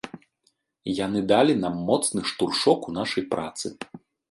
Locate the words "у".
2.91-2.97